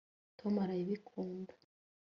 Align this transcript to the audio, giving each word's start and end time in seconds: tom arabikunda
tom 0.39 0.53
arabikunda 0.63 1.53